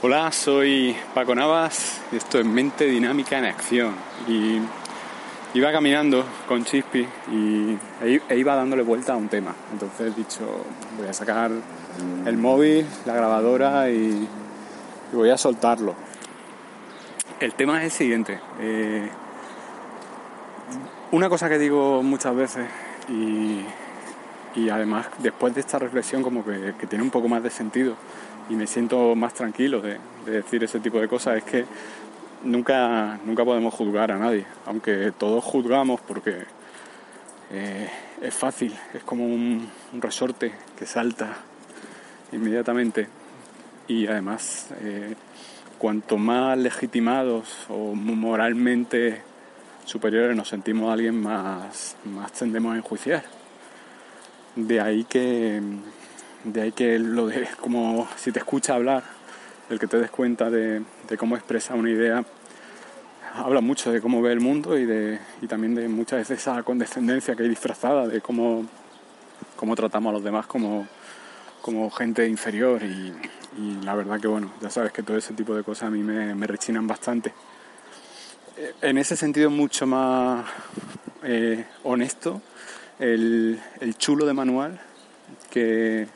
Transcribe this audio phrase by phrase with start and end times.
[0.00, 3.96] Hola, soy Paco Navas y esto es Mente Dinámica en Acción.
[4.28, 4.60] Y
[5.54, 9.56] iba caminando con Chispi y, e, iba dándole vuelta a un tema.
[9.72, 10.64] Entonces he dicho,
[10.96, 11.50] voy a sacar
[12.26, 14.28] el móvil, la grabadora y,
[15.12, 15.96] voy a soltarlo.
[17.40, 18.38] El tema es el siguiente.
[18.60, 19.10] Eh,
[21.10, 22.68] una cosa que digo muchas veces
[23.08, 23.64] y,
[24.70, 27.96] además después de esta reflexión como que tiene un poco más de sentido
[28.48, 31.64] y me siento más tranquilo de, decir ese tipo de cosas es que
[32.44, 36.44] nunca, nunca podemos juzgar a nadie, aunque todos juzgamos porque
[37.50, 37.88] eh,
[38.20, 41.38] es fácil, es como un, resorte que salta
[42.32, 43.08] inmediatamente
[43.86, 45.14] y además eh,
[45.78, 49.22] cuanto más legitimados o moralmente
[49.86, 53.24] superiores nos sentimos a alguien más, más tendemos a enjuiciar.
[54.56, 55.62] De ahí que
[56.52, 59.02] de ahí que lo de como si te escucha hablar,
[59.70, 60.82] el que te des cuenta de,
[61.18, 62.24] cómo expresa una idea,
[63.34, 66.62] habla mucho de cómo ve el mundo y, de, y también de muchas veces esa
[66.62, 68.66] condescendencia que hay disfrazada de cómo,
[69.56, 70.86] cómo tratamos a los demás como,
[71.60, 73.12] como gente inferior y,
[73.82, 76.46] la verdad que bueno, ya sabes que todo ese tipo de cosas a mí me,
[76.46, 77.32] rechinan bastante.
[78.80, 80.46] En ese sentido mucho más
[81.24, 82.40] eh, honesto
[83.00, 84.80] el, el chulo de manual
[85.50, 86.06] que,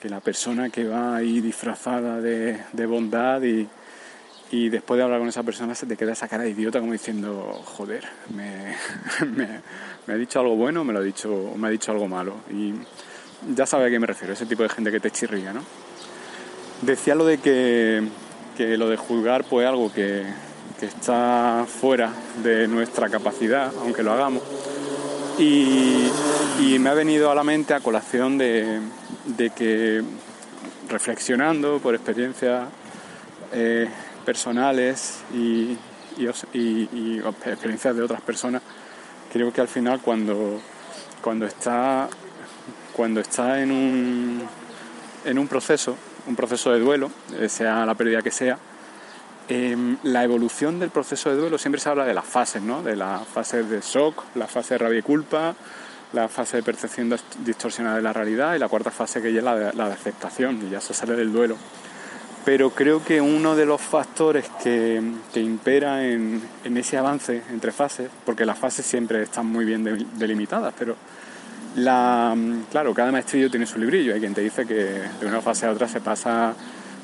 [0.00, 5.42] que la persona que va ahí disfrazada de, bondad y, después de hablar con esa
[5.42, 8.74] persona se te queda esa cara de idiota como diciendo, joder, me,
[10.12, 12.34] ha dicho algo bueno, me lo ha dicho, me ha dicho algo malo.
[12.50, 12.74] Y
[13.54, 15.62] ya sabe a qué me refiero, ese tipo de gente que te chirría, ¿no?
[16.82, 18.06] Decía lo de que,
[18.76, 20.24] lo de juzgar pues algo que,
[20.78, 22.12] que está fuera
[22.42, 24.42] de nuestra capacidad, aunque lo hagamos.
[25.38, 26.08] Y,
[26.60, 28.80] y me ha venido a la mente a colación de,
[29.36, 30.02] de que
[30.88, 32.68] reflexionando por experiencias
[33.52, 33.88] eh,
[34.24, 35.76] personales y,
[37.46, 38.62] experiencias de otras personas,
[39.32, 40.60] creo que al final cuando,
[41.22, 42.08] cuando está,
[42.92, 44.42] cuando está en, un,
[45.24, 45.96] en un proceso,
[46.26, 48.58] un proceso de duelo, eh, sea la pérdida que sea,
[49.48, 52.82] em, la evolución del proceso de duelo siempre se habla de las fases, ¿no?
[52.82, 55.54] De las fases de shock, la fase de rabia y culpa,
[56.12, 57.14] la fase de percepción
[57.44, 59.94] distorsionada de la realidad y la cuarta fase que ya es la de, la de
[59.94, 61.56] aceptación y ya se sale del duelo.
[62.44, 65.02] Pero creo que uno de los factores que,
[65.34, 70.08] que impera en, en, ese avance entre fases, porque las fases siempre están muy bien
[70.14, 70.96] delimitadas, pero
[71.76, 72.34] la,
[72.70, 74.14] claro, cada maestrillo tiene su librillo.
[74.14, 76.54] Hay quien te dice que de una fase a otra se pasa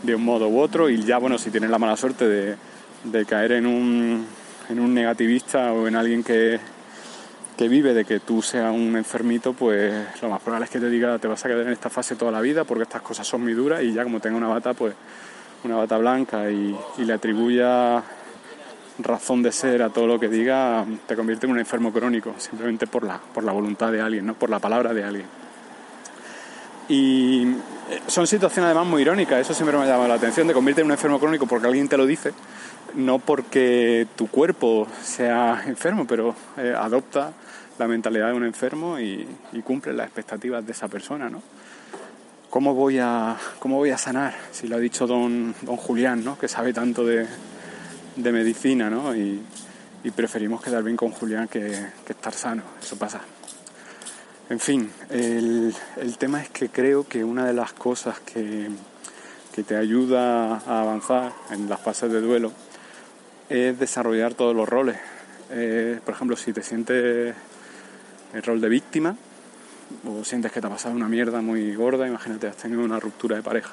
[0.03, 2.56] de un modo u otro y ya, bueno, si tienes la mala suerte de,
[3.04, 4.26] de caer en un,
[4.70, 6.59] en un negativista o en alguien que,
[7.56, 10.91] que vive de que tú seas un enfermito, pues lo más probable es que te
[10.91, 13.42] diga te vas a quedar en esta fase toda la vida porque estas cosas son
[13.42, 14.94] muy duras y ya como tenga una bata, pues
[15.64, 18.03] una bata blanca y, le atribuya
[18.98, 22.87] razón de ser a todo lo que diga, te convierte en un enfermo crónico, simplemente
[22.87, 24.34] por la, por la voluntad de alguien, ¿no?
[24.34, 25.44] por la palabra de alguien.
[26.88, 27.46] Y
[27.90, 30.82] eh, son situaciones además muy irónicas, eso siempre me ha llamado la atención, de convierte
[30.82, 32.32] en un enfermo crónico porque alguien te lo dice,
[32.94, 37.32] no porque tu cuerpo sea enfermo, pero eh, adopta
[37.78, 39.26] la mentalidad de un enfermo y,
[39.64, 41.42] cumple las expectativas de esa persona, ¿no?
[42.50, 44.34] ¿Cómo voy a, cómo voy a sanar?
[44.52, 46.38] Si lo ha dicho don, don Julián, ¿no?
[46.38, 47.26] Que sabe tanto de,
[48.16, 49.14] medicina, ¿no?
[49.14, 49.42] Y,
[50.14, 53.20] preferimos quedar bien con Julián que, estar sano, eso pasa.
[54.50, 55.75] En fin, el,
[56.19, 58.69] tema es que creo que una de las cosas que,
[59.66, 62.53] te ayuda a avanzar en las fases de duelo
[63.49, 64.99] es desarrollar todos los roles.
[65.50, 67.34] Eh, por ejemplo, si te sientes
[68.34, 69.16] el rol de víctima
[70.06, 73.37] o sientes que te ha pasado una mierda muy gorda, imagínate, has tenido una ruptura
[73.37, 73.72] de pareja.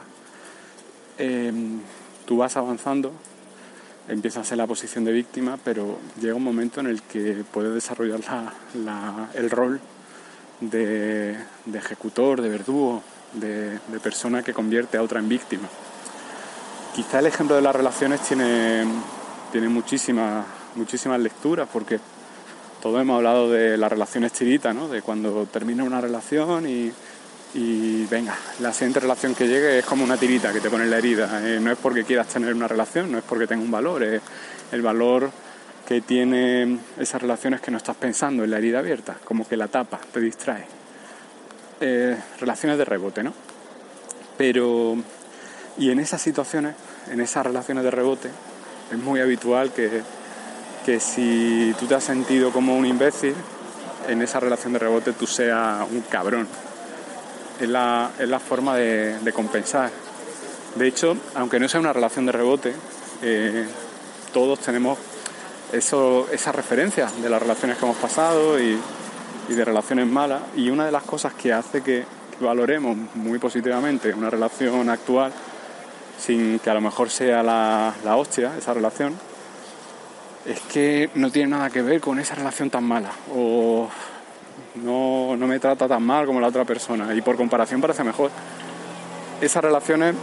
[1.18, 1.82] Em,
[2.26, 3.12] tú vas avanzando,
[4.08, 8.22] empiezas en la posición de víctima, pero llega un momento en el que puedes desarrollar
[9.34, 9.82] el rol
[10.61, 11.35] de,
[11.73, 15.67] ejecutor, de verdugo, de, persona que convierte a otra en víctima.
[16.96, 18.85] Quizá el ejemplo de las relaciones tiene,
[19.52, 21.99] tiene muchísimas, muchísimas lecturas porque
[22.81, 24.87] todos hemos hablado de las relaciones tiritas, ¿no?
[24.87, 26.91] De cuando termina una relación y,
[28.09, 30.97] venga, la siguiente relación que llegue es como una tirita que te pone en la
[30.97, 31.41] herida.
[31.43, 34.81] Eh, no es porque quieras tener una relación, no es porque tenga un valor, el
[34.81, 35.31] valor
[35.87, 39.67] que tiene esas relaciones que no estás pensando en la herida abierta, como que la
[39.67, 40.66] tapa, te distrae.
[41.79, 43.33] Eh, relaciones de rebote, ¿no?
[44.37, 44.95] Pero,
[45.78, 46.75] y en esas situaciones,
[47.11, 48.29] en esas relaciones de rebote,
[48.91, 50.01] es muy habitual que
[50.85, 53.35] que si tú te has sentido como un imbécil,
[54.07, 56.47] en esa relación de rebote tú seas un cabrón.
[57.59, 59.91] Es la, forma de, compensar.
[60.75, 62.73] De hecho, aunque no sea una relación de rebote,
[63.22, 63.66] eh,
[64.33, 64.97] todos tenemos
[65.73, 68.79] eso, esas referencias de las relaciones que hemos pasado y,
[69.47, 70.41] de relaciones malas.
[70.56, 72.06] Y una de las cosas que hace que,
[72.40, 75.32] valoremos muy positivamente una relación actual,
[76.18, 79.14] sin que a lo mejor sea la, la hostia esa relación,
[80.47, 83.88] es que no tiene nada que ver con esa relación tan mala o
[84.76, 88.32] no, no, me trata tan mal como la otra persona y por comparación parece mejor.
[89.41, 90.16] Esas relaciones,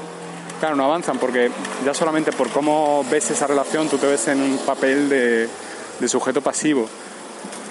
[0.59, 1.51] claro, no avanzan porque
[1.85, 5.49] ya solamente por cómo ves esa relación tú te ves en un papel de,
[5.99, 6.89] de sujeto pasivo.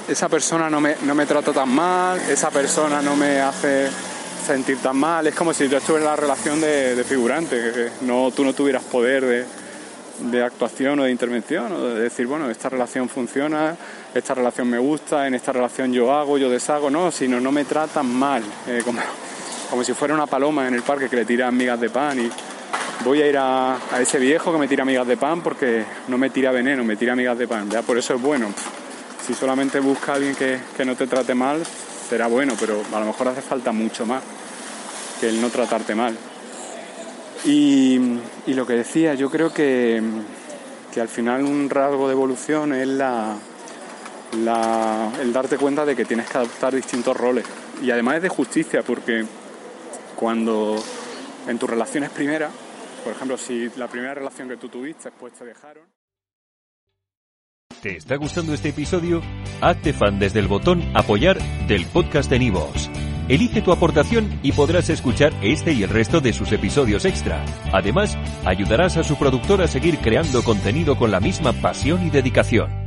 [0.07, 3.89] Esa persona no me, no me trata tan mal, esa persona no me hace
[4.45, 7.89] sentir tan mal, es como si yo estuviera en la relación de, de figurante, que
[8.05, 9.45] no, tú no tuvieras poder de,
[10.19, 13.75] de actuación o de intervención, o de decir, bueno, esta relación funciona,
[14.13, 17.65] esta relación me gusta, en esta relación yo hago, yo deshago, no, sino no me
[17.65, 19.01] tratan mal, eh, como,
[19.69, 22.29] como, si fuera una paloma en el parque que le tira migas de pan y
[23.03, 26.17] voy a ir a, a, ese viejo que me tira migas de pan porque no
[26.17, 28.47] me tira veneno, me tira migas de pan, ya por eso es bueno.
[29.25, 31.63] Si solamente busca a alguien que, que no te trate mal,
[32.07, 34.23] será bueno, pero a lo mejor hace falta mucho más
[35.19, 36.15] que el no tratarte mal.
[37.45, 40.01] Y, lo que decía, yo creo que,
[40.99, 43.35] al final un rasgo de evolución es la,
[45.21, 47.45] el darte cuenta de que tienes que adoptar distintos roles.
[47.81, 49.25] Y además es de justicia, porque
[50.15, 50.83] cuando
[51.47, 52.51] en tus relaciones primeras,
[53.07, 55.85] por ejemplo, si la primera relación que tú tuviste, después te dejaron.
[57.81, 59.21] ¿Te está gustando este episodio?
[59.61, 61.37] Hazte fan desde el botón Apoyar
[61.67, 62.89] del podcast de Nivos.
[63.29, 67.45] Elige tu aportación y podrás escuchar este y el resto de sus episodios extra.
[67.71, 72.86] Además, ayudarás a su productor a seguir creando contenido con la misma pasión y dedicación.